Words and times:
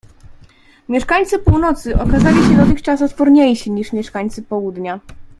"Mieszkańcy 0.89 1.39
północy 1.39 1.95
okazali 1.99 2.37
się 2.43 2.57
dotychczas 2.57 3.01
odporniejsi 3.01 3.71
niż 3.71 3.93
mieszkańcy 3.93 4.41
południa." 4.41 4.99